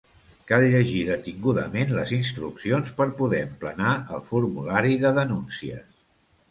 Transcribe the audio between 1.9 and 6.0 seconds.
les instruccions per poder emplenar el formulari de denúncies.